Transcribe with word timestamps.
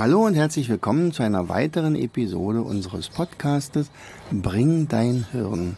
Hallo 0.00 0.26
und 0.26 0.34
herzlich 0.34 0.68
willkommen 0.68 1.10
zu 1.10 1.24
einer 1.24 1.48
weiteren 1.48 1.96
Episode 1.96 2.62
unseres 2.62 3.08
Podcastes 3.08 3.90
Bring 4.30 4.86
dein 4.86 5.26
Hirn 5.32 5.76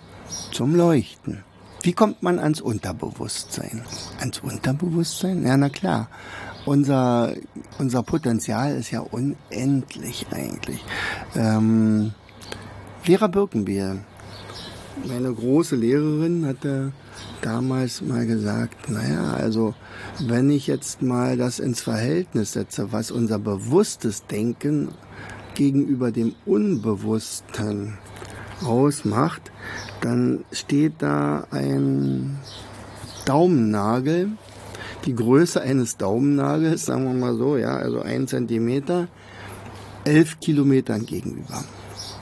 zum 0.52 0.74
Leuchten. 0.74 1.42
Wie 1.80 1.94
kommt 1.94 2.22
man 2.22 2.38
ans 2.38 2.60
Unterbewusstsein? 2.60 3.82
Ans 4.18 4.40
Unterbewusstsein? 4.40 5.46
Ja, 5.46 5.56
na 5.56 5.70
klar. 5.70 6.10
Unser, 6.66 7.32
unser 7.78 8.02
Potenzial 8.02 8.76
ist 8.76 8.90
ja 8.90 9.00
unendlich 9.00 10.26
eigentlich. 10.30 10.84
Ähm, 11.34 12.12
Vera 13.00 13.26
Birkenbier, 13.26 14.04
meine 15.08 15.32
große 15.32 15.76
Lehrerin, 15.76 16.44
hatte 16.44 16.92
damals 17.42 18.02
mal 18.02 18.26
gesagt, 18.26 18.90
naja, 18.90 19.32
also 19.34 19.74
wenn 20.18 20.50
ich 20.50 20.66
jetzt 20.66 21.02
mal 21.02 21.36
das 21.36 21.58
ins 21.58 21.80
Verhältnis 21.80 22.52
setze, 22.52 22.92
was 22.92 23.10
unser 23.10 23.38
bewusstes 23.38 24.26
Denken 24.26 24.88
gegenüber 25.54 26.12
dem 26.12 26.34
Unbewussten 26.46 27.98
ausmacht, 28.64 29.50
dann 30.00 30.44
steht 30.52 30.94
da 30.98 31.46
ein 31.50 32.38
Daumennagel, 33.24 34.30
die 35.04 35.14
Größe 35.14 35.60
eines 35.60 35.96
Daumennagels, 35.96 36.86
sagen 36.86 37.04
wir 37.04 37.14
mal 37.14 37.36
so, 37.36 37.56
ja, 37.56 37.76
also 37.76 38.02
ein 38.02 38.28
Zentimeter, 38.28 39.08
elf 40.04 40.40
Kilometern 40.40 41.06
gegenüber. 41.06 41.64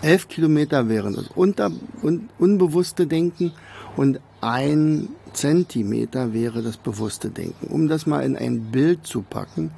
Elf 0.03 0.29
Kilometer 0.29 0.89
wären 0.89 1.15
das 1.15 1.29
unter, 1.35 1.71
un, 2.03 2.29
unbewusste 2.39 3.07
Denken 3.07 3.53
und 3.99 4.21
ein 4.41 5.09
Zentimeter 5.33 6.33
wäre 6.33 6.63
das 6.63 6.77
bewusste 6.77 7.31
Denken. 7.31 7.67
Um 7.67 7.89
das 7.89 8.07
mal 8.07 8.21
in 8.21 8.37
ein 8.37 8.71
Bild 8.71 9.05
zu 9.05 9.23
packen, 9.23 9.73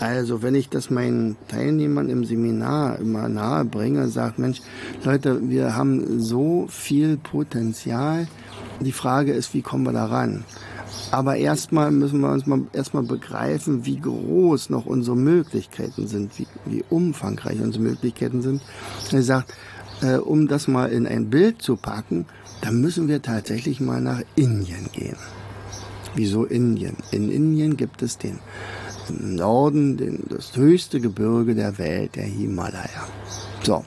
also 0.00 0.42
wenn 0.42 0.54
ich 0.54 0.68
das 0.68 0.90
meinen 0.90 1.36
Teilnehmern 1.48 2.10
im 2.10 2.26
Seminar 2.26 2.98
immer 2.98 3.26
nahe 3.30 3.64
bringe, 3.64 4.08
sagt 4.08 4.38
Mensch, 4.38 4.60
Leute, 5.02 5.48
wir 5.48 5.74
haben 5.74 6.20
so 6.20 6.66
viel 6.68 7.16
Potenzial. 7.16 8.28
Die 8.80 8.92
Frage 8.92 9.32
ist, 9.32 9.54
wie 9.54 9.62
kommen 9.62 9.84
wir 9.84 9.92
da 9.92 10.04
ran? 10.04 10.44
Aber 11.10 11.36
erstmal 11.36 11.90
müssen 11.90 12.20
wir 12.20 12.30
uns 12.30 12.44
mal 12.44 12.60
erstmal 12.74 13.04
begreifen, 13.04 13.86
wie 13.86 13.98
groß 13.98 14.68
noch 14.68 14.84
unsere 14.84 15.16
Möglichkeiten 15.16 16.06
sind, 16.06 16.38
wie, 16.38 16.46
wie 16.66 16.84
umfangreich 16.90 17.62
unsere 17.62 17.82
Möglichkeiten 17.82 18.42
sind. 18.42 18.60
Er 19.10 19.22
sagt, 19.22 19.54
äh, 20.02 20.16
um 20.16 20.48
das 20.48 20.68
mal 20.68 20.92
in 20.92 21.06
ein 21.06 21.30
Bild 21.30 21.62
zu 21.62 21.76
packen, 21.76 22.26
dann 22.64 22.80
müssen 22.80 23.08
wir 23.08 23.20
tatsächlich 23.20 23.78
mal 23.78 24.00
nach 24.00 24.22
Indien 24.36 24.88
gehen. 24.90 25.18
Wieso 26.14 26.44
Indien? 26.44 26.96
In 27.10 27.30
Indien 27.30 27.76
gibt 27.76 28.00
es 28.00 28.16
den 28.16 28.38
Norden, 29.20 29.98
den, 29.98 30.24
das 30.30 30.56
höchste 30.56 30.98
Gebirge 30.98 31.54
der 31.54 31.76
Welt, 31.76 32.16
der 32.16 32.24
Himalaya. 32.24 33.06
So. 33.62 33.84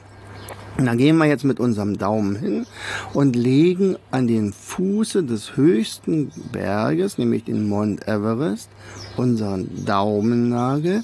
Und 0.76 0.86
dann 0.86 0.96
gehen 0.96 1.16
wir 1.16 1.24
jetzt 1.24 1.42
mit 1.42 1.58
unserem 1.58 1.98
Daumen 1.98 2.36
hin 2.36 2.66
und 3.14 3.34
legen 3.34 3.96
an 4.12 4.28
den 4.28 4.52
Fuße 4.52 5.24
des 5.24 5.56
höchsten 5.56 6.30
Berges, 6.52 7.18
nämlich 7.18 7.42
den 7.42 7.68
Mount 7.68 8.06
Everest, 8.06 8.68
unseren 9.16 9.84
Daumennagel 9.86 11.02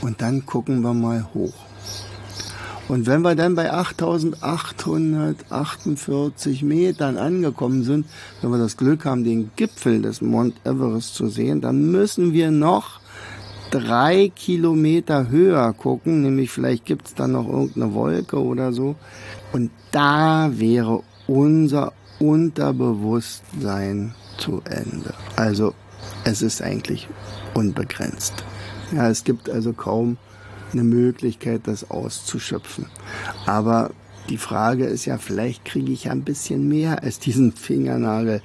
und 0.00 0.20
dann 0.22 0.44
gucken 0.44 0.80
wir 0.80 0.92
mal 0.92 1.28
hoch. 1.34 1.54
Und 2.88 3.06
wenn 3.06 3.22
wir 3.22 3.36
dann 3.36 3.54
bei 3.54 3.72
8848 3.72 6.62
Metern 6.62 7.16
angekommen 7.16 7.84
sind, 7.84 8.06
wenn 8.40 8.50
wir 8.50 8.58
das 8.58 8.76
Glück 8.76 9.04
haben, 9.04 9.24
den 9.24 9.50
Gipfel 9.56 10.02
des 10.02 10.20
Mount 10.20 10.54
Everest 10.64 11.14
zu 11.14 11.28
sehen, 11.28 11.60
dann 11.60 11.90
müssen 11.90 12.32
wir 12.32 12.50
noch 12.50 13.00
drei 13.70 14.30
Kilometer 14.34 15.30
höher 15.30 15.72
gucken, 15.72 16.22
nämlich 16.22 16.50
vielleicht 16.50 16.84
gibt 16.84 17.06
es 17.06 17.14
da 17.14 17.26
noch 17.26 17.48
irgendeine 17.48 17.94
Wolke 17.94 18.42
oder 18.42 18.72
so. 18.72 18.96
Und 19.52 19.70
da 19.90 20.50
wäre 20.52 21.02
unser 21.26 21.92
Unterbewusstsein 22.18 24.14
zu 24.36 24.60
Ende. 24.64 25.14
Also 25.36 25.72
es 26.24 26.42
ist 26.42 26.62
eigentlich 26.62 27.08
unbegrenzt. 27.54 28.44
Ja, 28.94 29.08
es 29.08 29.24
gibt 29.24 29.48
also 29.48 29.72
kaum 29.72 30.18
eine 30.72 30.84
Möglichkeit, 30.84 31.62
das 31.64 31.90
auszuschöpfen. 31.90 32.86
Aber 33.46 33.90
die 34.28 34.38
Frage 34.38 34.86
ist 34.86 35.04
ja, 35.04 35.18
vielleicht 35.18 35.64
kriege 35.64 35.92
ich 35.92 36.04
ja 36.04 36.12
ein 36.12 36.22
bisschen 36.22 36.68
mehr 36.68 37.02
als 37.02 37.18
diesen 37.18 37.52
Fingernagel 37.52 38.40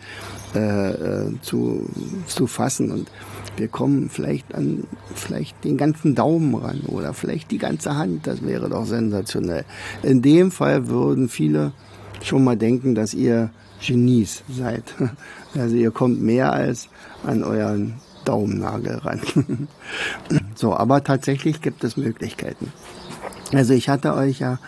äh, 0.55 0.89
äh, 0.89 1.31
zu, 1.41 1.87
zu 2.25 2.47
fassen 2.47 2.91
und 2.91 3.11
wir 3.57 3.67
kommen 3.67 4.09
vielleicht 4.09 4.53
an 4.53 4.83
vielleicht 5.15 5.63
den 5.63 5.77
ganzen 5.77 6.13
Daumen 6.13 6.53
ran 6.55 6.81
oder 6.87 7.13
vielleicht 7.13 7.49
die 7.49 7.57
ganze 7.57 7.95
Hand. 7.95 8.27
Das 8.27 8.43
wäre 8.43 8.69
doch 8.69 8.85
sensationell. 8.85 9.65
In 10.03 10.21
dem 10.21 10.51
Fall 10.51 10.87
würden 10.87 11.27
viele 11.27 11.73
schon 12.21 12.43
mal 12.43 12.55
denken, 12.55 12.93
dass 12.93 13.13
ihr 13.13 13.49
Genies 13.85 14.43
seid. 14.49 14.83
Also 15.55 15.75
ihr 15.75 15.89
kommt 15.89 16.21
mehr 16.21 16.53
als 16.53 16.87
an 17.25 17.43
euren 17.43 17.95
Daumennagel 18.27 18.97
ran. 18.97 19.21
so, 20.55 20.75
aber 20.75 21.03
tatsächlich 21.03 21.61
gibt 21.61 21.83
es 21.83 21.97
Möglichkeiten. 21.97 22.71
Also 23.53 23.73
ich 23.73 23.87
hatte 23.87 24.13
euch 24.13 24.39
ja 24.39 24.59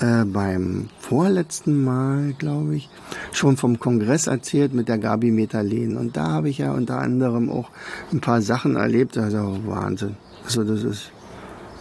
äh, 0.00 0.24
beim 0.24 0.88
vorletzten 0.98 1.84
Mal, 1.84 2.32
glaube 2.38 2.76
ich, 2.76 2.88
schon 3.30 3.56
vom 3.56 3.78
Kongress 3.78 4.26
erzählt 4.26 4.72
mit 4.72 4.88
der 4.88 4.98
Gabi 4.98 5.30
Metalen. 5.30 5.96
Und 5.96 6.16
da 6.16 6.28
habe 6.28 6.48
ich 6.48 6.58
ja 6.58 6.72
unter 6.72 6.98
anderem 6.98 7.50
auch 7.50 7.70
ein 8.10 8.20
paar 8.20 8.40
Sachen 8.40 8.76
erlebt. 8.76 9.18
Also 9.18 9.58
Wahnsinn. 9.66 10.16
Also 10.44 10.64
das 10.64 10.82
ist, 10.82 11.12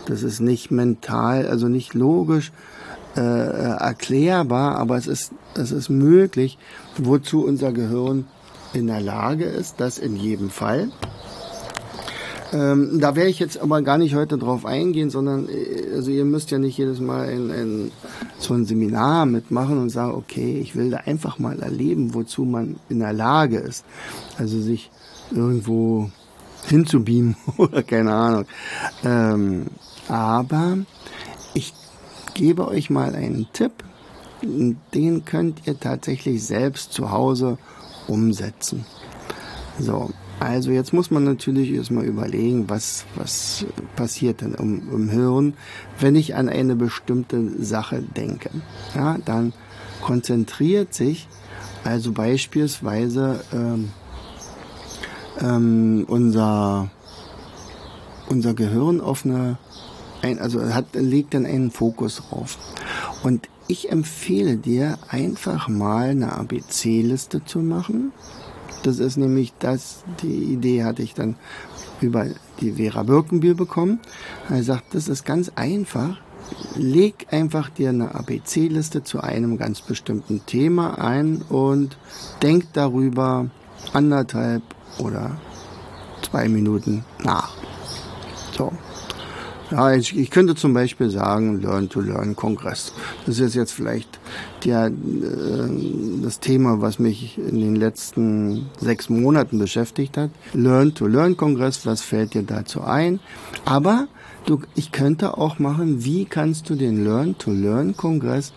das 0.08 0.24
ist 0.24 0.42
nicht 0.42 0.72
mental, 0.72 1.48
also 1.48 1.70
nicht 1.70 1.94
logisch 1.94 2.52
äh, 3.16 3.22
erklärbar, 3.22 4.78
aber 4.78 4.98
es 4.98 5.08
ist, 5.08 5.32
es 5.56 5.72
ist 5.72 5.90
möglich, 5.90 6.58
wozu 6.98 7.46
unser 7.46 7.72
Gehirn 7.72 8.26
in 8.74 8.88
der 8.88 9.02
Lage 9.02 9.46
ist, 9.46 9.80
das 9.80 9.98
in 9.98 10.16
jedem 10.16 10.50
Fall 10.50 10.90
ähm, 12.54 13.00
da 13.00 13.16
werde 13.16 13.30
ich 13.30 13.40
jetzt 13.40 13.60
aber 13.60 13.82
gar 13.82 13.98
nicht 13.98 14.14
heute 14.14 14.38
drauf 14.38 14.66
eingehen, 14.66 15.10
sondern 15.10 15.48
äh, 15.48 15.94
also 15.96 16.12
ihr 16.12 16.26
müsst 16.26 16.52
ja 16.52 16.60
nicht 16.60 16.78
jedes 16.78 17.00
Mal 17.00 17.30
in, 17.30 17.50
in 17.50 17.92
so 18.40 18.54
ein 18.54 18.66
Seminar 18.66 19.26
mitmachen 19.26 19.78
und 19.78 19.90
sagen, 19.90 20.14
okay, 20.14 20.60
ich 20.60 20.76
will 20.76 20.90
da 20.90 20.98
einfach 20.98 21.40
mal 21.40 21.62
erleben, 21.62 22.14
wozu 22.14 22.44
man 22.44 22.76
in 22.90 23.00
der 23.00 23.14
Lage 23.14 23.58
ist. 23.58 23.86
Also 24.38 24.60
sich 24.60 24.92
irgendwo 25.32 26.10
hinzubeamen 26.68 27.38
oder 27.58 27.84
keine 27.84 28.14
Ahnung. 28.14 28.46
Ähm, 29.06 29.68
aber 30.10 30.80
ich 31.54 31.74
gebe 32.34 32.68
euch 32.68 32.90
mal 32.90 33.16
einen 33.16 33.48
Tipp, 33.54 33.72
den 34.42 35.24
könnt 35.24 35.68
ihr 35.68 35.80
tatsächlich 35.80 36.44
selbst 36.44 36.92
zu 36.92 37.12
Hause 37.12 37.58
umsetzen. 38.08 38.86
So, 39.80 40.12
also 40.40 40.72
jetzt 40.72 40.92
muss 40.94 41.12
man 41.12 41.24
natürlich 41.24 41.72
erstmal 41.72 42.06
überlegen, 42.06 42.70
was, 42.70 43.06
was 43.16 43.66
passiert 43.96 44.42
denn 44.42 44.54
im, 44.56 44.90
im 44.92 45.10
Hirn, 45.10 45.54
wenn 46.00 46.16
ich 46.16 46.36
an 46.36 46.50
eine 46.50 46.76
bestimmte 46.76 47.64
Sache 47.64 48.02
denke. 48.02 48.50
Ja, 48.96 49.18
dann 49.24 49.54
konzentriert 50.02 50.94
sich 50.94 51.28
also 51.84 52.12
beispielsweise 52.12 53.44
ähm, 53.54 53.92
ähm, 55.40 56.06
unser, 56.08 56.90
unser 58.30 58.54
Gehirn 58.54 59.02
auf 59.02 59.26
eine, 59.26 59.58
ein, 60.22 60.40
also 60.40 60.74
hat, 60.74 60.94
legt 60.94 61.34
dann 61.34 61.46
einen 61.46 61.72
Fokus 61.72 62.18
drauf. 62.18 62.58
Und 63.24 63.50
ich 63.68 63.92
empfehle 63.92 64.58
dir 64.58 64.98
einfach 65.08 65.68
mal 65.68 66.10
eine 66.10 66.34
ABC-Liste 66.34 67.46
zu 67.46 67.60
machen 67.60 68.12
das 68.84 69.00
ist 69.00 69.18
nämlich 69.18 69.54
das, 69.60 70.04
die 70.22 70.54
Idee 70.54 70.84
hatte 70.84 71.04
ich 71.04 71.14
dann 71.14 71.36
über 72.02 72.26
die 72.60 72.74
Vera 72.74 73.04
Birkenbier 73.04 73.56
bekommen. 73.56 74.00
Er 74.50 74.64
sagt, 74.64 74.96
das 74.96 75.08
ist 75.08 75.24
ganz 75.24 75.52
einfach. 75.56 76.18
Leg 76.76 77.28
einfach 77.32 77.70
dir 77.70 77.90
eine 77.90 78.14
ABC-Liste 78.16 79.04
zu 79.04 79.22
einem 79.22 79.58
ganz 79.58 79.82
bestimmten 79.82 80.46
Thema 80.46 80.98
ein 81.00 81.44
und 81.44 81.98
denk 82.42 82.74
darüber 82.74 83.48
anderthalb 83.94 84.64
oder 85.00 85.40
zwei 86.24 86.50
Minuten 86.50 87.06
nach. 87.24 87.54
So. 88.58 88.72
Ja, 89.72 89.94
ich, 89.94 90.18
ich 90.18 90.30
könnte 90.30 90.56
zum 90.56 90.74
Beispiel 90.74 91.10
sagen 91.10 91.62
Learn-to-Learn-Kongress. 91.62 92.94
Das 93.26 93.40
ist 93.40 93.56
jetzt 93.56 93.72
vielleicht 93.72 94.20
der, 94.66 94.88
äh, 94.88 94.92
das 96.22 96.42
Thema, 96.42 96.82
was 96.82 97.00
mich 97.00 97.38
in 97.38 97.60
den 97.60 97.76
letzten 97.76 98.70
sechs 98.80 99.10
Monaten 99.10 99.60
beschäftigt 99.60 100.18
hat. 100.18 100.32
Learn-to-Learn-Kongress, 100.54 101.86
was 101.86 102.02
fällt 102.02 102.34
dir 102.34 102.44
dazu 102.44 102.82
ein? 102.82 103.22
Aber 103.64 104.08
du, 104.46 104.60
ich 104.76 104.92
könnte 104.92 105.38
auch 105.38 105.58
machen, 105.58 106.04
wie 106.04 106.26
kannst 106.26 106.70
du 106.70 106.76
den 106.76 107.06
Learn-to-Learn-Kongress 107.06 108.52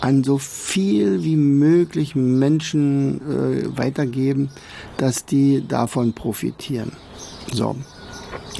an 0.00 0.24
so 0.24 0.38
viel 0.38 1.22
wie 1.22 1.36
möglich 1.36 2.14
Menschen 2.14 3.20
äh, 3.20 3.78
weitergeben, 3.78 4.50
dass 4.96 5.24
die 5.24 5.66
davon 5.66 6.12
profitieren. 6.12 6.92
So. 7.52 7.76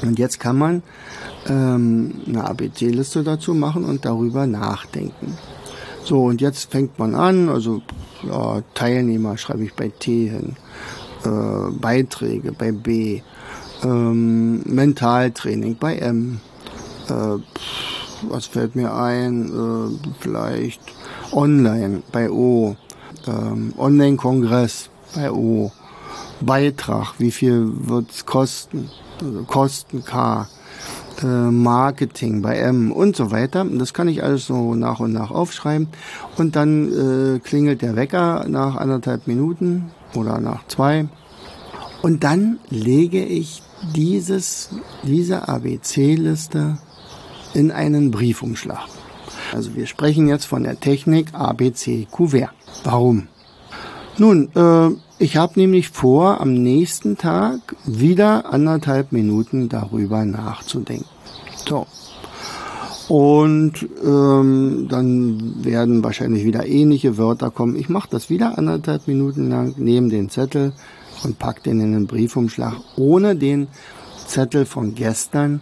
Und 0.03 0.19
jetzt 0.19 0.39
kann 0.39 0.57
man 0.57 0.83
ähm, 1.47 2.21
eine 2.27 2.43
ABC-Liste 2.45 3.23
dazu 3.23 3.53
machen 3.53 3.85
und 3.85 4.05
darüber 4.05 4.45
nachdenken. 4.45 5.37
So, 6.03 6.25
und 6.25 6.41
jetzt 6.41 6.71
fängt 6.71 6.99
man 6.99 7.15
an, 7.15 7.49
also 7.49 7.81
ja, 8.23 8.61
Teilnehmer 8.73 9.37
schreibe 9.37 9.63
ich 9.63 9.73
bei 9.73 9.89
T 9.89 10.29
hin, 10.29 10.55
äh, 11.23 11.71
Beiträge 11.79 12.51
bei 12.51 12.71
B, 12.71 13.21
ähm, 13.83 14.61
Mentaltraining 14.65 15.77
bei 15.77 15.97
M, 15.97 16.39
äh, 17.09 17.39
was 18.29 18.45
fällt 18.45 18.75
mir 18.75 18.93
ein, 18.93 19.49
äh, 19.49 20.13
vielleicht 20.19 20.81
Online 21.31 22.03
bei 22.11 22.29
O, 22.29 22.75
ähm, 23.27 23.73
Online-Kongress 23.77 24.89
bei 25.15 25.31
O, 25.31 25.71
Beitrag, 26.41 27.15
wie 27.17 27.31
viel 27.31 27.67
wird's 27.87 28.25
kosten, 28.25 28.89
Kosten 29.47 30.03
K, 30.03 30.47
äh, 31.21 31.25
Marketing 31.25 32.41
bei 32.41 32.57
M 32.57 32.91
und 32.91 33.15
so 33.15 33.31
weiter. 33.31 33.65
Das 33.65 33.93
kann 33.93 34.07
ich 34.07 34.23
alles 34.23 34.45
so 34.45 34.75
nach 34.75 34.99
und 34.99 35.13
nach 35.13 35.31
aufschreiben. 35.31 35.87
Und 36.37 36.55
dann 36.55 37.35
äh, 37.35 37.39
klingelt 37.39 37.81
der 37.81 37.95
Wecker 37.95 38.45
nach 38.47 38.75
anderthalb 38.75 39.27
Minuten 39.27 39.91
oder 40.13 40.39
nach 40.39 40.67
zwei. 40.67 41.07
Und 42.01 42.23
dann 42.23 42.59
lege 42.69 43.23
ich 43.23 43.63
dieses, 43.95 44.69
diese 45.03 45.47
ABC-Liste 45.47 46.77
in 47.53 47.71
einen 47.71 48.11
Briefumschlag. 48.11 48.87
Also 49.53 49.75
wir 49.75 49.87
sprechen 49.87 50.27
jetzt 50.27 50.45
von 50.45 50.63
der 50.63 50.79
Technik 50.79 51.33
ABC 51.33 52.07
Kuvert. 52.11 52.51
Warum? 52.83 53.27
Nun, 54.17 54.49
äh, 54.55 54.89
ich 55.17 55.37
habe 55.37 55.59
nämlich 55.59 55.89
vor, 55.89 56.41
am 56.41 56.53
nächsten 56.53 57.17
Tag 57.17 57.59
wieder 57.85 58.51
anderthalb 58.51 59.11
Minuten 59.11 59.69
darüber 59.69 60.25
nachzudenken. 60.25 61.05
So. 61.67 61.87
Und 63.07 63.87
ähm, 64.03 64.87
dann 64.89 65.63
werden 65.63 66.03
wahrscheinlich 66.03 66.43
wieder 66.43 66.65
ähnliche 66.65 67.17
Wörter 67.17 67.51
kommen. 67.51 67.75
Ich 67.75 67.87
mache 67.87 68.09
das 68.09 68.29
wieder 68.29 68.57
anderthalb 68.57 69.07
Minuten 69.07 69.49
lang, 69.49 69.75
nehme 69.77 70.09
den 70.09 70.29
Zettel 70.29 70.73
und 71.23 71.37
pack 71.39 71.63
den 71.63 71.79
in 71.79 71.93
den 71.93 72.07
Briefumschlag, 72.07 72.75
ohne 72.97 73.35
den 73.35 73.67
Zettel 74.25 74.65
von 74.65 74.95
gestern 74.95 75.61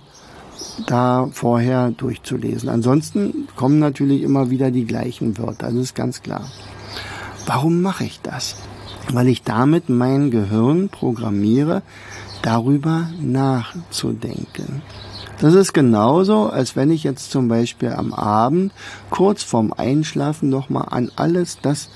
da 0.88 1.28
vorher 1.32 1.92
durchzulesen. 1.92 2.70
Ansonsten 2.70 3.48
kommen 3.56 3.80
natürlich 3.80 4.22
immer 4.22 4.50
wieder 4.50 4.72
die 4.72 4.86
gleichen 4.86 5.38
Wörter, 5.38 5.68
das 5.68 5.76
ist 5.76 5.96
ganz 5.96 6.22
klar. 6.22 6.50
Warum 7.46 7.82
mache 7.82 8.06
ich 8.06 8.22
das? 8.22 8.56
Weil 9.12 9.28
ich 9.28 9.44
damit 9.44 9.90
mein 9.90 10.32
Gehirn 10.32 10.90
programmiere, 10.90 11.82
darüber 12.42 13.10
nachzudenken. 13.22 14.82
Das 15.40 15.56
ist 15.56 15.74
genauso, 15.74 16.48
als 16.48 16.76
wenn 16.76 16.92
ich 16.92 17.04
jetzt 17.04 17.32
zum 17.32 17.48
Beispiel 17.48 17.90
am 17.90 18.14
Abend 18.14 18.72
kurz 19.10 19.44
vorm 19.44 19.74
Einschlafen 19.74 20.50
nochmal 20.50 20.88
an 20.90 21.12
alles 21.16 21.58
das 21.62 21.90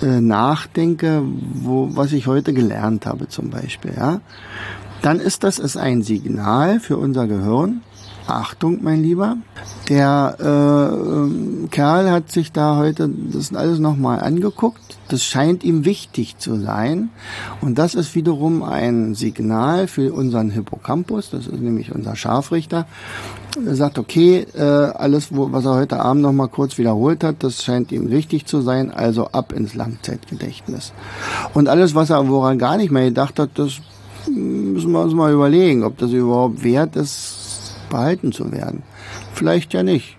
äh, 0.00 0.20
nachdenke, 0.20 1.22
wo, 1.52 1.90
was 1.92 2.12
ich 2.12 2.26
heute 2.26 2.52
gelernt 2.52 3.04
habe 3.06 3.28
zum 3.28 3.50
Beispiel. 3.50 3.92
Ja? 3.96 4.20
Dann 5.02 5.20
ist 5.20 5.44
das 5.44 5.58
ist 5.58 5.76
ein 5.76 6.02
Signal 6.02 6.80
für 6.80 6.96
unser 6.96 7.26
Gehirn, 7.26 7.82
Achtung, 8.26 8.80
mein 8.82 9.02
Lieber. 9.02 9.36
Der 9.88 10.36
äh, 10.40 11.68
Kerl 11.68 12.10
hat 12.10 12.30
sich 12.32 12.50
da 12.50 12.76
heute 12.76 13.08
das 13.08 13.54
alles 13.54 13.78
nochmal 13.78 14.20
angeguckt. 14.20 14.80
Das 15.08 15.22
scheint 15.22 15.62
ihm 15.62 15.84
wichtig 15.84 16.38
zu 16.38 16.58
sein. 16.60 17.10
Und 17.60 17.78
das 17.78 17.94
ist 17.94 18.14
wiederum 18.16 18.62
ein 18.64 19.14
Signal 19.14 19.86
für 19.86 20.12
unseren 20.12 20.50
Hippocampus. 20.50 21.30
Das 21.30 21.46
ist 21.46 21.60
nämlich 21.60 21.94
unser 21.94 22.16
Scharfrichter. 22.16 22.86
Er 23.64 23.76
sagt, 23.76 23.98
okay, 23.98 24.46
äh, 24.54 24.60
alles, 24.60 25.34
wo, 25.34 25.52
was 25.52 25.64
er 25.64 25.74
heute 25.74 26.00
Abend 26.00 26.22
nochmal 26.22 26.48
kurz 26.48 26.78
wiederholt 26.78 27.22
hat, 27.22 27.44
das 27.44 27.62
scheint 27.62 27.92
ihm 27.92 28.10
wichtig 28.10 28.46
zu 28.46 28.60
sein. 28.60 28.90
Also 28.90 29.28
ab 29.28 29.52
ins 29.52 29.74
Langzeitgedächtnis. 29.74 30.92
Und 31.54 31.68
alles, 31.68 31.94
was 31.94 32.10
er, 32.10 32.28
woran 32.28 32.58
gar 32.58 32.76
nicht 32.76 32.90
mehr 32.90 33.04
gedacht 33.04 33.38
hat, 33.38 33.50
das 33.54 33.80
müssen 34.28 34.90
wir 34.90 35.00
uns 35.00 35.14
mal 35.14 35.32
überlegen, 35.32 35.84
ob 35.84 35.98
das 35.98 36.10
überhaupt 36.10 36.64
wert 36.64 36.96
ist, 36.96 37.45
behalten 37.88 38.32
zu 38.32 38.52
werden. 38.52 38.82
Vielleicht 39.34 39.72
ja 39.74 39.82
nicht. 39.82 40.16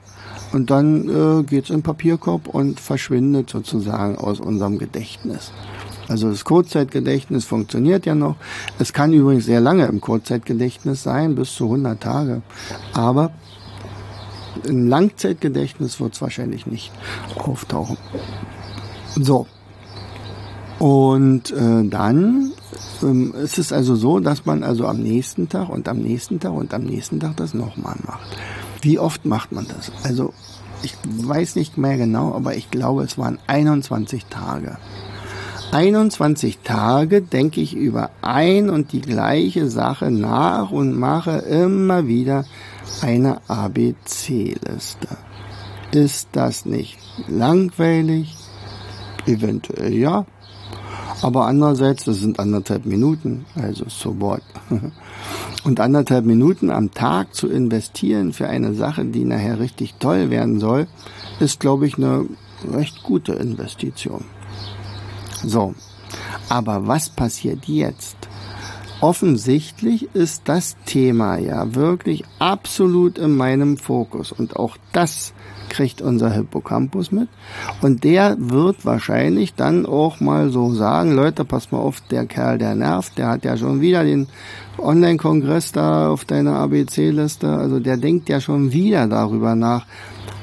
Und 0.53 0.69
dann 0.69 1.09
äh, 1.09 1.43
geht's 1.43 1.69
in 1.69 1.77
den 1.77 1.83
Papierkorb 1.83 2.47
und 2.47 2.79
verschwindet 2.79 3.49
sozusagen 3.49 4.17
aus 4.17 4.39
unserem 4.39 4.77
Gedächtnis. 4.77 5.51
Also 6.07 6.29
das 6.29 6.45
Kurzzeitgedächtnis 6.45 7.45
funktioniert 7.45 8.05
ja 8.05 8.15
noch. 8.15 8.37
Es 8.79 8.93
kann 8.93 9.11
übrigens 9.11 9.45
sehr 9.45 9.59
lange 9.59 9.85
im 9.87 9.99
Kurzzeitgedächtnis 9.99 11.03
sein, 11.03 11.35
bis 11.35 11.53
zu 11.53 11.65
100 11.65 11.99
Tage. 12.01 12.41
Aber 12.93 13.31
im 14.63 14.87
Langzeitgedächtnis 14.87 15.99
wird 15.99 16.13
es 16.13 16.21
wahrscheinlich 16.21 16.65
nicht 16.65 16.91
auftauchen. 17.35 17.97
So. 19.15 19.47
Und 20.79 21.51
äh, 21.51 21.87
dann 21.89 22.46
es 23.43 23.57
ist 23.57 23.73
also 23.73 23.95
so, 23.95 24.19
dass 24.19 24.45
man 24.45 24.63
also 24.63 24.87
am 24.87 24.97
nächsten 24.97 25.49
Tag 25.49 25.69
und 25.69 25.87
am 25.87 25.99
nächsten 25.99 26.39
Tag 26.39 26.53
und 26.53 26.73
am 26.73 26.83
nächsten 26.83 27.19
Tag 27.19 27.37
das 27.37 27.53
nochmal 27.53 27.95
macht. 28.05 28.37
Wie 28.81 28.99
oft 28.99 29.25
macht 29.25 29.51
man 29.51 29.67
das? 29.67 29.91
Also 30.03 30.33
ich 30.83 30.95
weiß 31.03 31.55
nicht 31.55 31.77
mehr 31.77 31.97
genau, 31.97 32.33
aber 32.33 32.55
ich 32.55 32.69
glaube, 32.69 33.03
es 33.03 33.17
waren 33.17 33.39
21 33.47 34.25
Tage. 34.25 34.77
21 35.71 36.59
Tage 36.63 37.21
denke 37.21 37.59
ich 37.61 37.75
über 37.75 38.11
ein 38.21 38.69
und 38.69 38.93
die 38.93 39.01
gleiche 39.01 39.69
Sache 39.69 40.11
nach 40.11 40.71
und 40.71 40.97
mache 40.97 41.39
immer 41.39 42.07
wieder 42.07 42.45
eine 43.01 43.41
ABC-Liste. 43.49 45.09
Ist 45.91 46.29
das 46.31 46.65
nicht 46.65 46.97
langweilig? 47.27 48.35
Eventuell 49.25 49.93
ja, 49.93 50.25
aber 51.21 51.45
andererseits, 51.45 52.03
das 52.03 52.17
sind 52.17 52.39
anderthalb 52.39 52.85
Minuten, 52.85 53.45
also 53.55 53.85
so 53.87 54.19
what. 54.19 54.41
Und 55.63 55.79
anderthalb 55.79 56.25
Minuten 56.25 56.69
am 56.69 56.93
Tag 56.93 57.33
zu 57.33 57.47
investieren 57.47 58.33
für 58.33 58.47
eine 58.47 58.73
Sache, 58.73 59.03
die 59.05 59.25
nachher 59.25 59.59
richtig 59.59 59.95
toll 59.95 60.29
werden 60.29 60.59
soll, 60.59 60.87
ist, 61.39 61.59
glaube 61.59 61.87
ich, 61.87 61.97
eine 61.97 62.25
recht 62.71 63.03
gute 63.03 63.33
Investition. 63.33 64.23
So, 65.43 65.75
aber 66.49 66.87
was 66.87 67.09
passiert 67.09 67.65
jetzt? 67.65 68.26
Offensichtlich 68.99 70.15
ist 70.15 70.43
das 70.45 70.75
Thema 70.85 71.37
ja 71.37 71.75
wirklich 71.75 72.23
absolut 72.39 73.19
in 73.19 73.35
meinem 73.35 73.77
Fokus 73.77 74.31
und 74.31 74.55
auch 74.55 74.75
das 74.91 75.33
kriegt 75.69 76.01
unser 76.01 76.31
Hippocampus 76.31 77.11
mit. 77.11 77.29
Und 77.81 78.03
der 78.03 78.37
wird 78.39 78.85
wahrscheinlich 78.85 79.53
dann 79.53 79.85
auch 79.85 80.19
mal 80.19 80.49
so 80.49 80.73
sagen, 80.73 81.13
Leute, 81.13 81.45
pass 81.45 81.71
mal 81.71 81.77
auf, 81.77 82.01
der 82.01 82.25
Kerl, 82.25 82.57
der 82.57 82.73
nervt, 82.73 83.17
der 83.17 83.27
hat 83.27 83.45
ja 83.45 83.55
schon 83.57 83.81
wieder 83.81 84.03
den 84.03 84.27
Online-Kongress 84.79 85.73
da 85.73 86.09
auf 86.09 86.25
deiner 86.25 86.55
ABC-Liste. 86.55 87.49
Also 87.49 87.79
der 87.79 87.97
denkt 87.97 88.29
ja 88.29 88.41
schon 88.41 88.71
wieder 88.71 89.07
darüber 89.07 89.55
nach, 89.55 89.85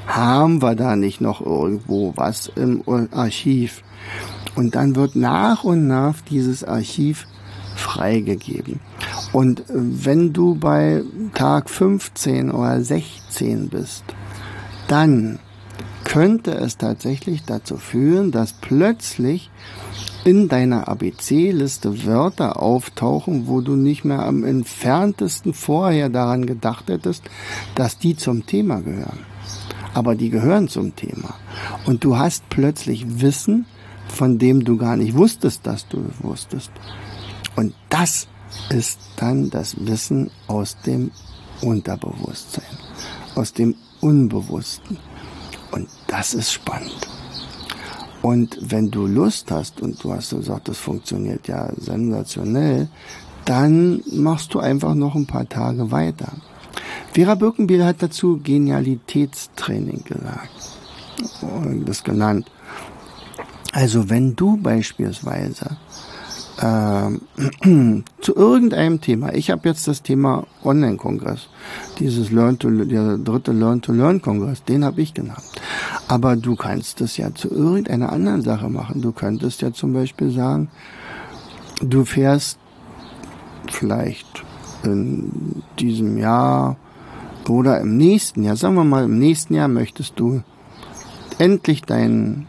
haben 0.07 0.61
wir 0.61 0.75
da 0.75 0.95
nicht 0.95 1.19
noch 1.19 1.41
irgendwo 1.41 2.13
was 2.15 2.51
im 2.55 2.83
Archiv? 3.11 3.81
Und 4.55 4.75
dann 4.75 4.95
wird 4.95 5.15
nach 5.15 5.63
und 5.63 5.87
nach 5.87 6.21
dieses 6.21 6.63
Archiv 6.63 7.27
freigegeben. 7.75 8.79
Und 9.31 9.63
wenn 9.67 10.33
du 10.33 10.55
bei 10.55 11.03
Tag 11.33 11.69
15 11.69 12.51
oder 12.51 12.81
16 12.81 13.69
bist, 13.69 14.03
dann 14.87 15.39
könnte 16.03 16.51
es 16.51 16.77
tatsächlich 16.77 17.43
dazu 17.43 17.77
führen, 17.77 18.31
dass 18.31 18.53
plötzlich 18.53 19.49
in 20.23 20.47
deiner 20.47 20.87
ABC-Liste 20.87 22.05
Wörter 22.05 22.61
auftauchen, 22.61 23.47
wo 23.47 23.61
du 23.61 23.75
nicht 23.75 24.05
mehr 24.05 24.25
am 24.25 24.43
entferntesten 24.43 25.53
vorher 25.53 26.09
daran 26.09 26.45
gedacht 26.45 26.89
hättest, 26.89 27.23
dass 27.75 27.99
die 27.99 28.15
zum 28.15 28.45
Thema 28.45 28.81
gehören. 28.81 29.19
Aber 29.93 30.15
die 30.15 30.29
gehören 30.29 30.67
zum 30.67 30.95
Thema. 30.95 31.35
Und 31.85 32.03
du 32.03 32.17
hast 32.17 32.49
plötzlich 32.49 33.21
Wissen, 33.21 33.65
von 34.07 34.37
dem 34.37 34.63
du 34.63 34.77
gar 34.77 34.97
nicht 34.97 35.15
wusstest, 35.15 35.65
dass 35.67 35.87
du 35.87 36.05
wusstest. 36.19 36.71
Und 37.55 37.73
das 37.89 38.27
ist 38.69 38.99
dann 39.17 39.49
das 39.49 39.75
Wissen 39.79 40.31
aus 40.47 40.77
dem 40.85 41.11
Unterbewusstsein, 41.61 42.63
aus 43.35 43.53
dem 43.53 43.75
Unbewussten. 44.01 44.97
Und 45.71 45.87
das 46.07 46.33
ist 46.33 46.51
spannend. 46.51 47.07
Und 48.21 48.57
wenn 48.59 48.89
du 48.89 49.05
Lust 49.05 49.51
hast 49.51 49.81
und 49.81 50.03
du 50.03 50.11
hast 50.11 50.31
gesagt, 50.31 50.67
das 50.67 50.77
funktioniert 50.77 51.47
ja 51.47 51.69
sensationell, 51.77 52.87
dann 53.45 54.01
machst 54.11 54.53
du 54.53 54.59
einfach 54.59 54.95
noch 54.95 55.15
ein 55.15 55.27
paar 55.27 55.47
Tage 55.47 55.91
weiter. 55.91 56.31
Vera 57.13 57.35
Birkenbiel 57.35 57.85
hat 57.85 58.01
dazu 58.01 58.39
Genialitätstraining 58.43 60.03
gesagt. 60.03 60.49
Das 61.85 62.03
genannt. 62.03 62.51
Also 63.71 64.09
wenn 64.09 64.35
du 64.35 64.57
beispielsweise 64.57 65.77
äh, 66.61 67.09
zu 68.21 68.35
irgendeinem 68.35 69.01
Thema, 69.01 69.33
ich 69.33 69.51
habe 69.51 69.67
jetzt 69.69 69.87
das 69.87 70.01
Thema 70.01 70.45
Online-Kongress, 70.63 71.49
dieses 71.99 72.31
Learn 72.31 72.59
to, 72.59 72.69
der 72.69 73.17
dritte 73.17 73.51
Learn-to-Learn-Kongress, 73.51 74.63
den 74.63 74.85
habe 74.85 75.01
ich 75.01 75.13
genannt. 75.13 75.43
Aber 76.07 76.35
du 76.35 76.55
kannst 76.55 77.01
es 77.01 77.17
ja 77.17 77.33
zu 77.33 77.49
irgendeiner 77.49 78.11
anderen 78.11 78.41
Sache 78.41 78.69
machen. 78.69 79.01
Du 79.01 79.11
könntest 79.11 79.61
ja 79.61 79.73
zum 79.73 79.93
Beispiel 79.93 80.31
sagen, 80.31 80.69
du 81.81 82.05
fährst 82.05 82.59
vielleicht 83.69 84.43
in 84.83 85.63
diesem 85.79 86.17
Jahr 86.17 86.77
oder 87.49 87.79
im 87.79 87.97
nächsten 87.97 88.43
Jahr, 88.43 88.55
sagen 88.55 88.75
wir 88.75 88.83
mal, 88.83 89.05
im 89.05 89.19
nächsten 89.19 89.53
Jahr 89.53 89.67
möchtest 89.67 90.19
du 90.19 90.41
endlich 91.37 91.81
deinen 91.81 92.47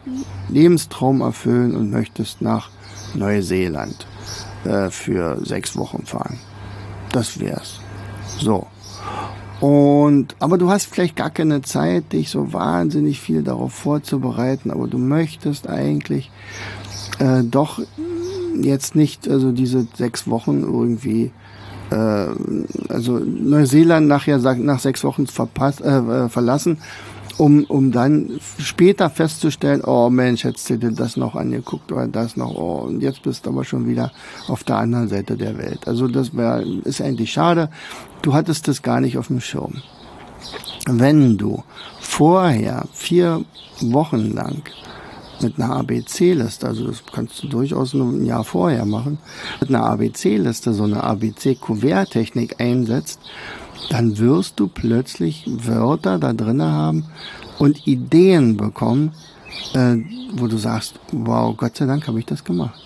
Lebenstraum 0.49 1.21
erfüllen 1.21 1.75
und 1.75 1.91
möchtest 1.91 2.41
nach 2.41 2.71
Neuseeland 3.19 4.07
äh, 4.65 4.91
für 4.91 5.45
sechs 5.45 5.77
Wochen 5.77 6.05
fahren. 6.07 6.39
Das 7.13 7.41
wär's. 7.41 7.81
So. 8.39 8.67
Und, 9.61 10.37
aber 10.39 10.59
du 10.59 10.71
hast 10.71 10.87
vielleicht 10.87 11.17
gar 11.17 11.31
keine 11.31 11.63
Zeit, 11.63 12.13
dich 12.13 12.29
so 12.29 12.53
wahnsinnig 12.53 13.21
viel 13.21 13.43
darauf 13.43 13.73
vorzubereiten, 13.73 14.71
aber 14.71 14.87
du 14.87 14.99
möchtest 14.99 15.69
eigentlich 15.69 16.31
äh, 17.19 17.43
doch 17.43 17.81
jetzt 18.61 18.95
nicht, 18.95 19.29
also 19.29 19.53
diese 19.53 19.87
sechs 19.97 20.29
Wochen 20.29 20.63
irgendwie 20.63 21.33
äh, 21.91 22.27
also 22.89 23.19
Neuseeland 23.19 24.09
nachher 24.09 24.39
nach 24.39 24.81
sechs 24.81 25.05
Wochen 25.05 25.27
verpasst, 25.27 25.81
äh, 25.81 25.99
äh, 25.99 26.29
verlassen, 26.29 26.79
um, 27.39 27.65
um 27.65 27.93
dann 27.93 28.41
später 28.59 29.11
festzustellen, 29.11 29.83
oh 29.85 30.09
Mensch, 30.11 30.45
hättest 30.45 30.71
du 30.71 30.79
dir 30.79 30.93
das 30.93 31.17
noch 31.17 31.35
angeguckt 31.35 31.93
oder 31.93 32.09
das 32.09 32.37
noch, 32.37 32.55
oh, 32.55 32.87
und 32.87 33.03
jetzt 33.03 33.23
bist 33.23 33.47
du 33.47 33.51
aber 33.51 33.65
schon 33.65 33.87
wieder 33.87 34.13
auf 34.49 34.65
der 34.65 34.77
anderen 34.77 35.09
Seite 35.09 35.37
der 35.37 35.59
Welt. 35.59 35.87
Also 35.87 36.09
das 36.09 36.37
wär, 36.37 36.65
ist 36.85 37.01
eigentlich 37.01 37.33
schade. 37.33 37.71
Du 38.23 38.35
hattest 38.35 38.69
das 38.69 38.83
gar 38.83 39.01
nicht 39.01 39.19
auf 39.19 39.29
dem 39.29 39.41
Schirm. 39.41 39.83
Wenn 40.89 41.37
du 41.37 41.63
vorher 42.01 42.87
vier 42.93 43.45
Wochen 43.81 44.33
lang 44.33 44.63
mit 45.41 45.59
einer 45.59 45.77
ABC-Liste, 45.77 46.67
also 46.67 46.87
das 46.87 47.03
kannst 47.13 47.43
du 47.43 47.49
durchaus 47.49 47.93
nur 47.93 48.13
ein 48.13 48.25
Jahr 48.25 48.45
vorher 48.45 48.87
machen, 48.87 49.19
mit 49.61 49.69
einer 49.69 49.85
ABC-Liste 49.85 50.73
so 50.73 50.85
eine 50.85 51.03
ABC-Kuvert-Technik 51.03 52.61
einsetzt, 52.61 53.21
dann 53.91 54.19
wirst 54.19 54.59
du 54.61 54.69
plötzlich 54.69 55.45
Wörter 55.47 56.19
da 56.19 56.33
drin 56.33 56.63
haben 56.63 57.05
und 57.59 57.87
Ideen 57.87 58.57
bekommen, 58.57 59.13
äh, 59.75 59.97
wo 60.35 60.47
du 60.47 60.57
sagst, 60.57 60.95
wow, 61.13 61.57
Gott 61.57 61.77
sei 61.77 61.87
Dank 61.87 62.07
habe 62.07 62.19
ich 62.19 62.27
das 62.27 62.45
gemacht. 62.45 62.81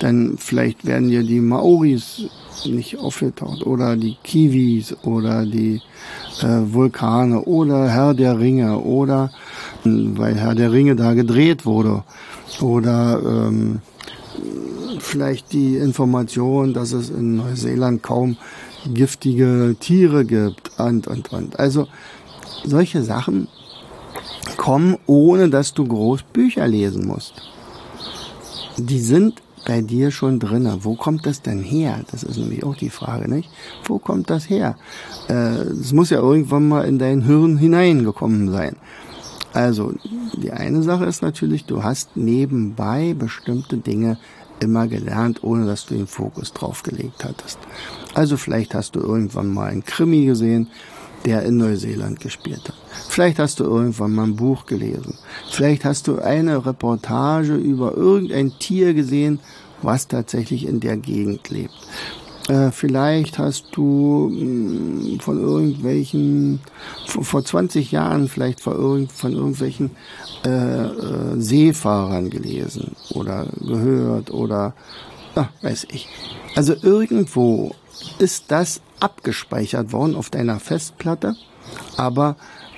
Denn 0.00 0.36
vielleicht 0.38 0.86
werden 0.86 1.08
dir 1.08 1.24
die 1.24 1.40
Maoris 1.40 2.28
nicht 2.66 2.98
aufgetaucht 2.98 3.66
oder 3.66 3.96
die 3.96 4.16
Kiwis 4.22 4.96
oder 5.02 5.44
die 5.44 5.80
äh, 6.40 6.72
Vulkane 6.72 7.42
oder 7.42 7.88
Herr 7.88 8.14
der 8.14 8.38
Ringe 8.38 8.78
oder 8.78 9.30
weil 9.84 10.36
Herr 10.36 10.54
der 10.54 10.72
Ringe 10.72 10.96
da 10.96 11.14
gedreht 11.14 11.66
wurde. 11.66 12.04
Oder 12.60 13.20
ähm, 13.24 13.80
vielleicht 14.98 15.52
die 15.52 15.76
Information, 15.76 16.74
dass 16.74 16.92
es 16.92 17.10
in 17.10 17.36
Neuseeland 17.36 18.02
kaum 18.02 18.36
giftige 18.88 19.76
Tiere 19.78 20.24
gibt 20.24 20.78
und, 20.78 21.06
und, 21.06 21.32
und. 21.32 21.58
Also 21.58 21.88
solche 22.64 23.02
Sachen 23.02 23.48
kommen, 24.56 24.96
ohne 25.06 25.48
dass 25.48 25.74
du 25.74 25.86
groß 25.86 26.22
Bücher 26.32 26.66
lesen 26.66 27.06
musst. 27.06 27.34
Die 28.76 29.00
sind 29.00 29.42
bei 29.66 29.82
dir 29.82 30.10
schon 30.10 30.38
drinne. 30.38 30.78
Wo 30.82 30.94
kommt 30.94 31.26
das 31.26 31.42
denn 31.42 31.62
her? 31.62 32.00
Das 32.10 32.22
ist 32.22 32.38
nämlich 32.38 32.64
auch 32.64 32.76
die 32.76 32.90
Frage, 32.90 33.28
nicht? 33.28 33.50
Wo 33.84 33.98
kommt 33.98 34.30
das 34.30 34.48
her? 34.48 34.76
Äh, 35.28 35.32
es 35.32 35.92
äh, 35.92 35.94
muss 35.94 36.10
ja 36.10 36.18
irgendwann 36.18 36.68
mal 36.68 36.86
in 36.86 36.98
dein 36.98 37.22
Hirn 37.22 37.58
hineingekommen 37.58 38.50
sein. 38.50 38.76
Also, 39.52 39.94
die 40.34 40.52
eine 40.52 40.82
Sache 40.82 41.04
ist 41.06 41.22
natürlich, 41.22 41.64
du 41.64 41.82
hast 41.82 42.16
nebenbei 42.16 43.14
bestimmte 43.14 43.76
Dinge 43.76 44.18
immer 44.60 44.86
gelernt, 44.86 45.42
ohne 45.42 45.66
dass 45.66 45.86
du 45.86 45.94
den 45.94 46.06
Fokus 46.06 46.52
drauf 46.52 46.82
gelegt 46.82 47.24
hattest. 47.24 47.58
Also 48.14 48.36
vielleicht 48.36 48.74
hast 48.74 48.96
du 48.96 49.00
irgendwann 49.00 49.48
mal 49.48 49.70
einen 49.70 49.84
Krimi 49.84 50.26
gesehen, 50.26 50.68
der 51.24 51.42
in 51.42 51.56
Neuseeland 51.56 52.20
gespielt 52.20 52.68
hat. 52.68 52.76
Vielleicht 53.08 53.38
hast 53.38 53.60
du 53.60 53.64
irgendwann 53.64 54.12
mal 54.12 54.24
ein 54.24 54.36
Buch 54.36 54.66
gelesen. 54.66 55.14
Vielleicht 55.50 55.84
hast 55.84 56.06
du 56.06 56.20
eine 56.20 56.64
Reportage 56.64 57.54
über 57.54 57.96
irgendein 57.96 58.52
Tier 58.58 58.94
gesehen, 58.94 59.40
was 59.82 60.08
tatsächlich 60.08 60.66
in 60.66 60.80
der 60.80 60.96
Gegend 60.96 61.50
lebt. 61.50 61.74
Äh, 62.48 62.70
vielleicht 62.70 63.38
hast 63.38 63.66
du 63.72 64.30
mh, 64.32 64.40
hm, 64.40 65.20
von 65.20 65.38
irgendwelchen, 65.38 66.60
vor, 67.06 67.24
vor 67.24 67.44
20 67.44 67.92
Jahren 67.92 68.28
vielleicht 68.28 68.60
von 68.60 68.74
irgendwelchen 68.74 69.90
äh, 70.44 70.48
äh, 70.48 71.40
Seefahrern 71.40 72.30
gelesen 72.30 72.96
oder 73.10 73.46
gehört 73.60 74.30
oder 74.30 74.74
ach, 75.34 75.48
weiß 75.62 75.88
ich. 75.92 76.08
Also 76.56 76.74
irgendwo 76.80 77.74
ist 78.18 78.44
das 78.48 78.80
abgespeichert 78.98 79.92
worden 79.92 80.16
auf 80.16 80.30
deiner 80.30 80.58
Festplatte, 80.58 81.36
aber 81.96 82.36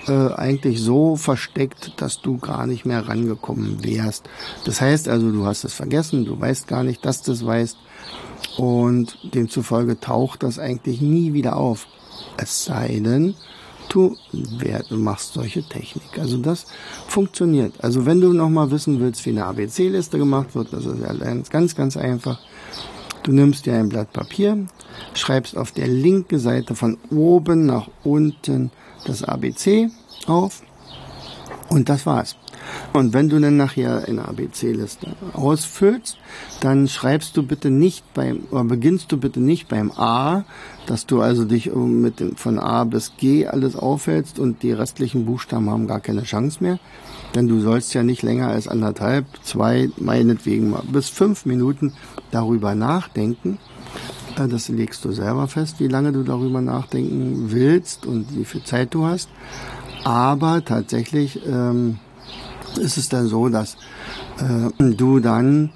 äh, 0.09 0.33
eigentlich 0.35 0.81
so 0.81 1.17
versteckt, 1.17 1.93
dass 1.99 2.21
du 2.21 2.39
gar 2.39 2.67
nicht 2.67 2.87
mehr 2.87 3.07
rangekommen 3.07 3.85
wärst. 3.85 4.29
Das 4.65 4.81
heißt 4.81 5.09
also, 5.09 5.31
du 5.31 5.47
hast 5.47 5.65
es 5.65 5.75
vergessen, 5.75 6.25
du 6.25 6.41
weißt 6.41 6.67
gar 6.67 6.83
nicht, 6.83 7.05
dass 7.05 7.23
du 7.23 7.33
es 7.33 7.45
weißt 7.45 7.77
und 8.57 9.19
demzufolge 9.35 10.01
taucht 10.01 10.43
das 10.43 10.59
eigentlich 10.59 11.01
nie 11.01 11.33
wieder 11.33 11.57
auf. 11.57 11.87
Es 12.37 12.65
sei 12.65 13.01
denn, 13.03 13.35
du, 13.89 14.17
machst 14.91 15.35
solche 15.35 15.63
Technik. 15.63 16.19
Also 16.19 16.39
das 16.39 16.67
funktioniert. 17.07 17.75
Also 17.83 18.07
wenn 18.07 18.21
du 18.21 18.33
nochmal 18.33 18.71
wissen 18.71 19.01
willst, 19.01 19.25
wie 19.27 19.31
eine 19.31 19.47
ABC-Liste 19.47 20.19
gemacht 20.19 20.55
wird, 20.55 20.73
das 20.73 20.87
ist 20.87 21.01
ja 21.01 21.13
ganz, 21.51 21.75
ganz 21.75 21.97
einfach. 21.97 22.41
Du 23.23 23.33
nimmst 23.33 23.67
dir 23.67 23.75
ein 23.75 23.91
Blatt 23.91 24.13
Papier, 24.13 24.67
schreibst 25.15 25.57
auf 25.57 25.73
der 25.73 25.89
linken 25.89 26.39
Seite 26.39 26.75
von 26.75 26.97
oben 27.11 27.67
nach 27.67 27.89
unten 28.03 28.71
das 29.05 29.23
ABC 29.25 29.91
auf 30.27 30.63
und 31.71 31.89
das 31.89 32.05
war's. 32.05 32.37
Und 32.93 33.15
wenn 33.15 33.29
du 33.29 33.41
dann 33.41 33.57
nachher 33.57 34.05
eine 34.07 34.27
ABC-Liste 34.27 35.15
ausfüllst, 35.33 36.19
dann 36.61 36.89
schreibst 36.89 37.37
du 37.37 37.45
bitte 37.45 37.71
nicht 37.71 38.13
beim, 38.13 38.41
oder 38.51 38.65
beginnst 38.65 39.13
du 39.13 39.17
bitte 39.17 39.41
nicht 39.41 39.69
beim 39.69 39.93
A, 39.93 40.45
dass 40.87 41.07
du 41.07 41.23
also 41.23 41.45
dich 41.45 41.73
mit 41.73 42.21
dem, 42.21 42.37
von 42.37 42.59
A 42.59 42.85
bis 42.85 43.17
G 43.17 43.47
alles 43.47 43.77
aufhältst 43.77 44.39
und 44.41 44.63
die 44.65 44.73
restlichen 44.73 45.25
Buchstaben 45.25 45.71
haben 45.71 45.87
gar 45.87 46.01
keine 46.01 46.25
Chance 46.25 46.59
mehr. 46.61 46.81
Denn 47.35 47.47
du 47.47 47.61
sollst 47.61 47.95
ja 47.95 48.03
nicht 48.03 48.23
länger 48.23 48.49
als 48.49 48.67
anderthalb, 48.67 49.27
zwei, 49.43 49.89
meinetwegen 49.97 50.71
mal 50.71 50.83
bis 50.91 51.09
fünf 51.09 51.47
Minuten 51.47 51.93
darüber 52.33 52.75
nachdenken. 52.75 53.59
Äh, 54.37 54.49
das 54.49 54.69
legst 54.69 55.05
du 55.05 55.13
selber 55.13 55.47
fest, 55.47 55.77
wie 55.79 55.89
lange 55.89 56.13
du 56.13 56.25
darüber 56.25 56.61
nachdenken 56.61 57.53
willst 57.53 58.07
und 58.07 58.37
wie 58.37 58.45
viel 58.45 58.65
Zeit 58.65 58.95
du 58.95 59.07
hast. 59.07 59.29
Aber 60.05 60.65
tatsächlich 60.65 61.41
ähm, 61.47 61.99
ist 62.79 62.97
es 62.97 63.09
dann 63.09 63.27
so, 63.27 63.49
dass 63.49 63.77
äh, 64.39 64.95
du 64.95 65.21
dann 65.21 65.71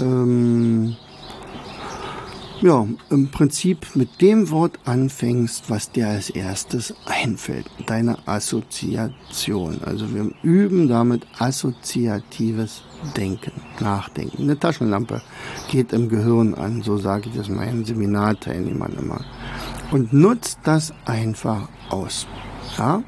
ähm, 0.00 0.96
ja, 2.62 2.86
im 3.10 3.28
Prinzip 3.28 3.96
mit 3.96 4.20
dem 4.20 4.50
Wort 4.50 4.78
anfängst, 4.84 5.68
was 5.68 5.90
dir 5.90 6.08
als 6.08 6.30
erstes 6.30 6.94
einfällt. 7.06 7.66
Deine 7.86 8.16
Assoziation. 8.26 9.80
Also 9.84 10.14
wir 10.14 10.30
üben 10.42 10.88
damit 10.88 11.26
assoziatives 11.38 12.82
Denken, 13.16 13.50
Nachdenken. 13.80 14.42
Eine 14.42 14.56
Taschenlampe 14.56 15.22
geht 15.72 15.92
im 15.92 16.08
Gehirn 16.08 16.54
an, 16.54 16.82
so 16.82 16.98
sage 16.98 17.30
ich 17.30 17.36
das 17.36 17.48
meinen 17.48 17.84
Seminarteilnehmern 17.84 18.94
immer. 18.96 19.24
Und 19.90 20.12
nutzt 20.12 20.60
das 20.62 20.94
einfach 21.04 21.68
aus. 21.90 22.28
Ja? 22.78 23.02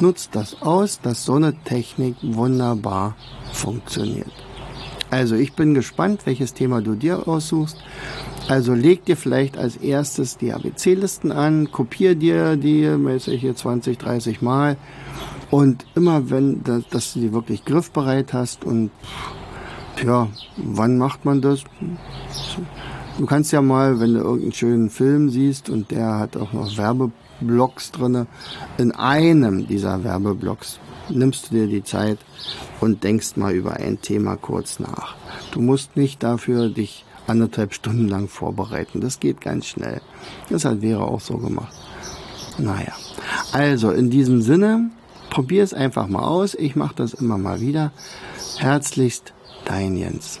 Nutzt 0.00 0.34
das 0.34 0.62
aus, 0.62 1.00
dass 1.00 1.24
so 1.24 1.34
eine 1.34 1.54
Technik 1.64 2.16
wunderbar 2.22 3.14
funktioniert. 3.52 4.32
Also 5.10 5.34
ich 5.34 5.52
bin 5.54 5.74
gespannt, 5.74 6.22
welches 6.24 6.54
Thema 6.54 6.80
du 6.80 6.94
dir 6.94 7.26
aussuchst. 7.28 7.76
Also 8.48 8.74
leg 8.74 9.04
dir 9.04 9.16
vielleicht 9.16 9.58
als 9.58 9.76
erstes 9.76 10.36
die 10.36 10.52
ABC-Listen 10.52 11.32
an, 11.32 11.70
kopier 11.70 12.14
dir 12.14 12.56
die, 12.56 12.86
weiß 12.86 13.28
ich 13.28 13.40
hier 13.42 13.54
20, 13.54 13.98
30 13.98 14.40
Mal 14.40 14.76
und 15.50 15.84
immer 15.94 16.30
wenn, 16.30 16.62
dass 16.64 17.12
du 17.12 17.20
die 17.20 17.32
wirklich 17.32 17.64
griffbereit 17.64 18.32
hast 18.32 18.64
und 18.64 18.90
ja, 20.02 20.28
wann 20.56 20.96
macht 20.96 21.24
man 21.24 21.40
das? 21.40 21.64
Du 23.18 23.26
kannst 23.26 23.52
ja 23.52 23.60
mal, 23.60 24.00
wenn 24.00 24.14
du 24.14 24.20
irgendeinen 24.20 24.52
schönen 24.52 24.90
Film 24.90 25.28
siehst 25.28 25.68
und 25.68 25.90
der 25.90 26.18
hat 26.18 26.36
auch 26.36 26.52
noch 26.52 26.70
Werbeblocks 27.40 27.90
drinne, 27.92 28.26
in 28.78 28.92
einem 28.92 29.66
dieser 29.66 30.04
Werbeblocks 30.04 30.78
nimmst 31.08 31.50
du 31.50 31.54
dir 31.54 31.66
die 31.66 31.82
Zeit 31.82 32.18
und 32.80 33.02
denkst 33.02 33.36
mal 33.36 33.52
über 33.52 33.74
ein 33.74 34.00
Thema 34.00 34.36
kurz 34.36 34.78
nach. 34.78 35.16
Du 35.52 35.60
musst 35.60 35.96
nicht 35.96 36.22
dafür 36.22 36.68
dich 36.68 37.04
anderthalb 37.26 37.74
Stunden 37.74 38.08
lang 38.08 38.28
vorbereiten. 38.28 39.00
Das 39.00 39.20
geht 39.20 39.40
ganz 39.40 39.66
schnell. 39.66 40.00
Das 40.48 40.64
hat 40.64 40.82
wäre 40.82 41.02
auch 41.02 41.20
so 41.20 41.38
gemacht. 41.38 41.74
Naja. 42.58 42.92
Also 43.52 43.90
in 43.90 44.10
diesem 44.10 44.42
Sinne, 44.42 44.90
probier 45.30 45.62
es 45.62 45.74
einfach 45.74 46.08
mal 46.08 46.24
aus. 46.24 46.54
Ich 46.54 46.76
mache 46.76 46.94
das 46.96 47.14
immer 47.14 47.38
mal 47.38 47.60
wieder. 47.60 47.92
Herzlichst, 48.58 49.32
dein 49.64 49.96
Jens. 49.96 50.40